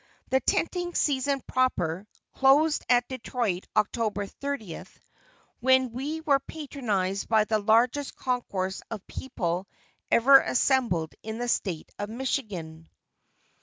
The 0.31 0.39
tenting 0.39 0.95
season 0.95 1.43
proper, 1.45 2.07
closed 2.33 2.83
at 2.89 3.07
Detroit 3.07 3.67
October 3.77 4.25
30th, 4.25 4.89
when 5.59 5.91
we 5.91 6.21
were 6.21 6.39
patronized 6.39 7.29
by 7.29 7.43
the 7.45 7.59
largest 7.59 8.15
concourse 8.15 8.81
of 8.89 9.05
people 9.05 9.67
ever 10.09 10.39
assembled 10.39 11.13
in 11.21 11.37
the 11.37 11.47
State 11.47 11.91
of 11.99 12.09
Michigan. 12.09 12.89